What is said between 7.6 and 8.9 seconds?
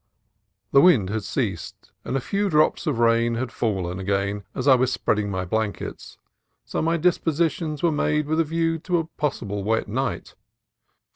91 my dispositions were made with a view